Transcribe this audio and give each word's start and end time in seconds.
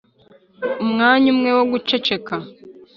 umwanya 0.83 1.27
umwe 1.33 1.49
wo 1.57 1.63
guceceka, 1.71 2.33